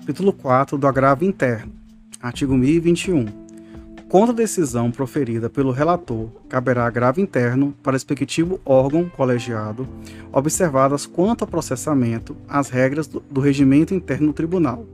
[0.00, 1.72] Capítulo 4 do agravo interno.
[2.22, 3.26] Artigo 1021.
[4.08, 9.86] Contra a decisão proferida pelo relator, caberá agravo interno para o respectivo órgão colegiado,
[10.32, 14.86] observadas quanto ao processamento as regras do, regimento interno do tribunal.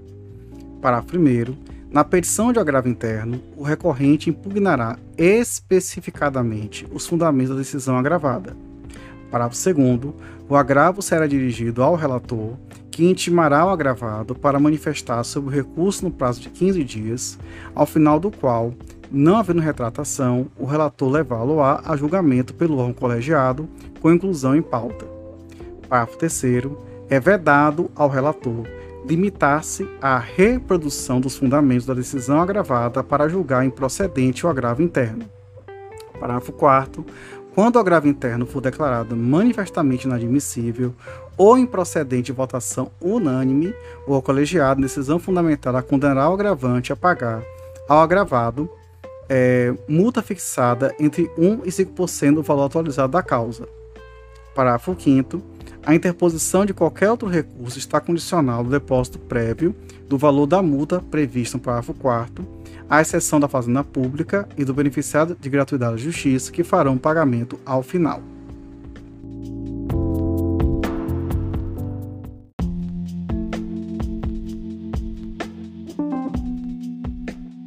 [0.83, 1.57] Parágrafo 1.
[1.89, 8.57] Na petição de agravo interno, o recorrente impugnará especificadamente os fundamentos da decisão agravada.
[9.31, 10.15] Parágrafo 2.
[10.49, 12.57] O agravo será dirigido ao relator,
[12.97, 17.39] que intimará o agravado para manifestar sobre o recurso no prazo de 15 dias,
[17.75, 18.73] ao final do qual,
[19.11, 23.69] não havendo retratação, o relator levá-lo-á a julgamento pelo órgão colegiado,
[24.01, 25.05] com inclusão em pauta.
[25.87, 26.43] Parágrafo 3.
[27.11, 28.67] É vedado ao relator
[29.07, 35.29] limitar-se à reprodução dos fundamentos da decisão agravada para julgar improcedente o agravo interno.
[36.19, 37.05] Parágrafo 4.
[37.57, 40.95] Quando o agravo interno for declarado manifestamente inadmissível
[41.39, 43.75] ou improcedente de votação unânime,
[44.07, 47.43] o colegiado, decisão fundamentada, condenará o agravante a pagar
[47.89, 48.69] ao agravado
[49.27, 53.67] é, multa fixada entre 1 e 5% do valor atualizado da causa.
[54.55, 55.43] Parágrafo 5
[55.87, 59.75] a interposição de qualquer outro recurso está condicional ao depósito prévio
[60.07, 62.45] do valor da multa prevista no parágrafo 4
[62.89, 67.59] à exceção da Fazenda Pública e do beneficiário de gratuidade da Justiça, que farão pagamento
[67.65, 68.23] ao final.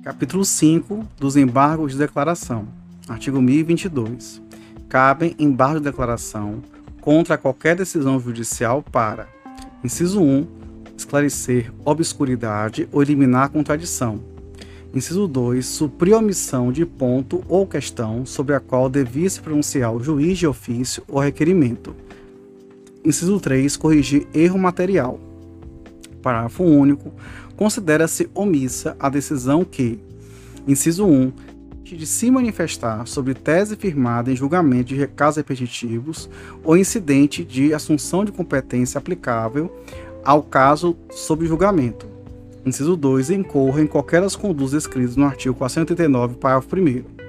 [0.04, 2.68] Capítulo 5 dos embargos de declaração.
[3.08, 4.42] Artigo 1022.
[4.88, 6.62] Cabem embargos de declaração
[7.00, 9.28] contra qualquer decisão judicial para:
[9.84, 10.48] inciso 1,
[10.98, 14.39] esclarecer obscuridade ou eliminar contradição.
[14.92, 20.04] Inciso 2, suprir omissão de ponto ou questão sobre a qual devia se pronunciar o
[20.04, 21.96] juiz de ofício ou requerimento.
[23.06, 25.20] Inciso 3, corrigir erro material.
[26.24, 27.14] Parágrafo único.
[27.56, 30.00] Considera-se omissa a decisão que,
[30.68, 31.34] inciso 1,
[31.84, 36.28] de se manifestar sobre tese firmada em julgamento de casos repetitivos
[36.64, 39.72] ou incidente de assunção de competência aplicável
[40.24, 42.08] ao caso sob julgamento.
[42.66, 43.30] Inciso 2.
[43.32, 47.20] Incorra em qualquer das condutas escritas no artigo 489, parágrafo 1.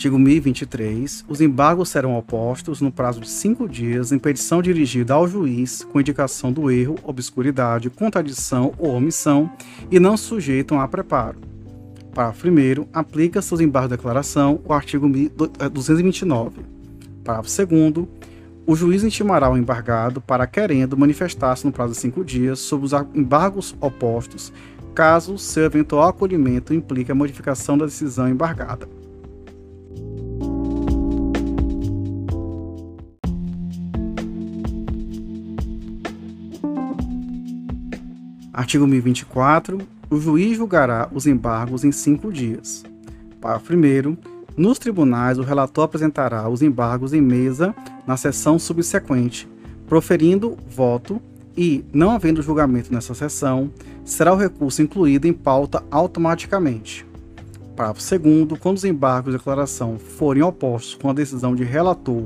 [0.00, 1.26] Artigo 1023.
[1.28, 6.00] Os embargos serão opostos no prazo de cinco dias em petição dirigida ao juiz com
[6.00, 9.50] indicação do erro, obscuridade, contradição ou omissão
[9.90, 11.38] e não sujeitam a preparo.
[12.12, 12.88] Parágrafo 1.
[12.92, 16.60] Aplica-se aos embargos de declaração o artigo 229.
[17.24, 18.08] Parágrafo 2.
[18.66, 22.92] O juiz intimará o embargado para querendo manifestar-se no prazo de cinco dias sobre os
[23.14, 24.52] embargos opostos,
[24.94, 28.88] caso seu eventual acolhimento implique a modificação da decisão embargada.
[38.52, 39.99] Artigo 1024.
[40.10, 42.82] O juiz julgará os embargos em cinco dias.
[43.40, 44.16] Parágrafo 1.
[44.56, 47.72] Nos tribunais, o relator apresentará os embargos em mesa
[48.04, 49.48] na sessão subsequente,
[49.86, 51.22] proferindo voto
[51.56, 53.70] e, não havendo julgamento nessa sessão,
[54.04, 57.06] será o recurso incluído em pauta automaticamente.
[57.76, 58.58] Parágrafo 2.
[58.58, 62.24] Quando os embargos de declaração forem opostos com a decisão de relator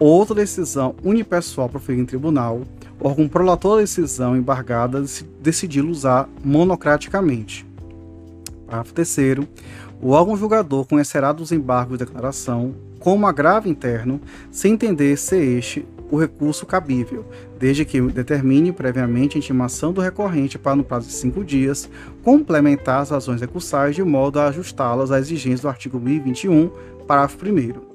[0.00, 2.62] ou outra decisão unipessoal proferida em tribunal,
[3.06, 5.04] órgão prolator da decisão embargada
[5.42, 7.66] decidir usar monocraticamente.
[8.66, 9.38] Parágrafo 3
[10.00, 14.20] o órgão julgador conhecerá dos embargos de declaração como agravo interno,
[14.50, 17.24] sem entender ser este o recurso cabível,
[17.58, 21.88] desde que determine previamente a intimação do recorrente para, no prazo de cinco dias,
[22.22, 26.70] complementar as razões recursais de modo a ajustá-las às exigências do artigo 1021,
[27.06, 27.93] parágrafo 1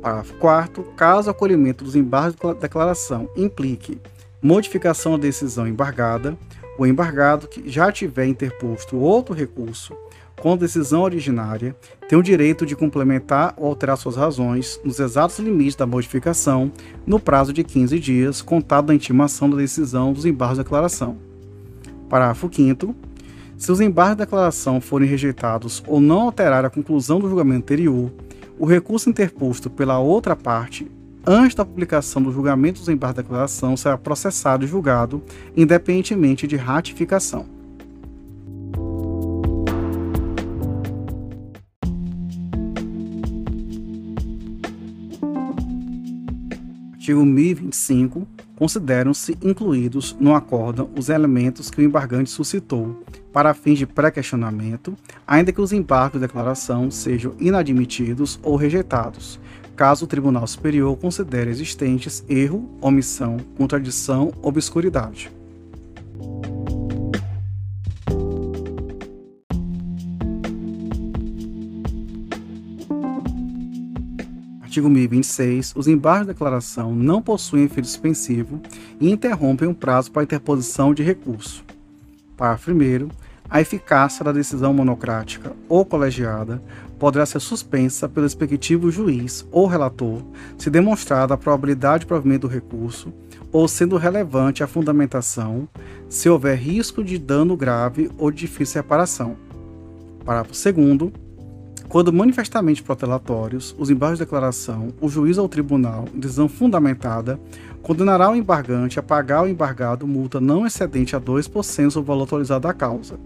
[0.00, 3.98] Parágrafo 4 caso o acolhimento dos embargos de declaração implique
[4.42, 6.36] modificação da decisão embargada,
[6.78, 9.94] o embargado que já tiver interposto outro recurso
[10.40, 11.76] com decisão originária
[12.08, 16.72] tem o direito de complementar ou alterar suas razões nos exatos limites da modificação
[17.06, 21.18] no prazo de 15 dias, contado da intimação da decisão dos embargos de declaração.
[22.08, 22.94] Parágrafo 5
[23.58, 28.10] se os embargos de declaração forem rejeitados ou não alterar a conclusão do julgamento anterior,
[28.60, 30.86] o recurso interposto pela outra parte
[31.26, 35.22] antes da publicação do julgamento dos embargos da declaração será processado e julgado
[35.56, 37.46] independentemente de ratificação.
[46.92, 48.26] Artigo 1025.
[48.60, 53.02] Consideram-se incluídos no acórdão os elementos que o embargante suscitou
[53.32, 54.94] para fins de pré-questionamento,
[55.26, 59.40] ainda que os embargos de declaração sejam inadmitidos ou rejeitados,
[59.74, 65.39] caso o Tribunal Superior considere existentes erro, omissão, contradição, obscuridade.
[74.70, 75.72] Artigo 1026.
[75.74, 78.60] Os embargos de declaração não possuem efeito suspensivo
[79.00, 81.64] e interrompem o prazo para interposição de recurso.
[82.36, 83.08] Parágrafo 1.
[83.50, 86.62] A eficácia da decisão monocrática ou colegiada
[87.00, 90.22] poderá ser suspensa pelo respectivo juiz ou relator
[90.56, 93.12] se demonstrada a probabilidade de provimento do recurso
[93.50, 95.68] ou sendo relevante a fundamentação,
[96.08, 99.36] se houver risco de dano grave ou de difícil reparação.
[100.24, 101.29] Parágrafo 2.
[101.90, 107.36] Quando manifestamente protelatórios, os embargos de declaração, o juiz ou o tribunal, em decisão fundamentada,
[107.82, 112.68] condenará o embargante a pagar ao embargado multa não excedente a 2% do valor autorizado
[112.68, 113.18] da causa.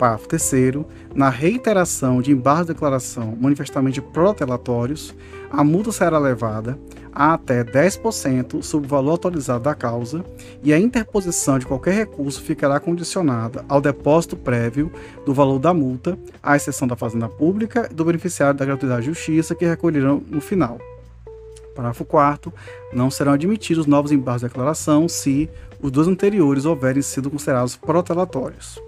[0.00, 5.14] Parágrafo 3 Na reiteração de embargos de declaração manifestamente protelatórios,
[5.50, 6.78] a multa será levada
[7.12, 10.24] a até 10% sobre o valor autorizado da causa
[10.62, 14.90] e a interposição de qualquer recurso ficará condicionada ao depósito prévio
[15.26, 19.08] do valor da multa, à exceção da Fazenda Pública e do beneficiário da gratuidade de
[19.08, 20.78] justiça que recolherão no final.
[21.74, 22.50] Parágrafo 4
[22.90, 25.50] Não serão admitidos novos embargos de declaração se
[25.82, 28.80] os dois anteriores houverem sido considerados protelatórios.